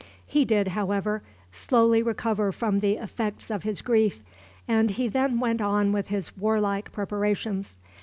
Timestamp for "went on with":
5.39-6.07